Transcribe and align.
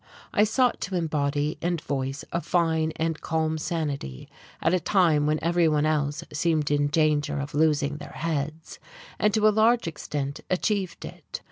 I 0.33 0.45
sought 0.45 0.81
to 0.81 0.95
embody 0.95 1.59
and 1.61 1.79
voice 1.79 2.25
a 2.31 2.41
fine 2.41 2.91
and 2.95 3.21
calm 3.21 3.59
sanity 3.59 4.29
at 4.59 4.73
a 4.73 4.79
time 4.79 5.27
when 5.27 5.37
everyone 5.43 5.85
else 5.85 6.23
seemed 6.33 6.71
in 6.71 6.87
danger 6.87 7.39
of 7.39 7.53
losing 7.53 7.97
their 7.97 8.13
heads, 8.13 8.79
and 9.19 9.31
to 9.35 9.47
a 9.47 9.53
large 9.53 9.87
extent 9.87 10.39
achieved 10.49 11.05
it. 11.05 11.39